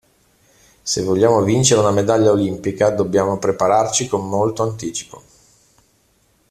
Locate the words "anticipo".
4.63-5.21